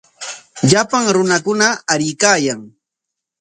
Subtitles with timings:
[0.71, 2.59] Llapan runakuna aruykaayan.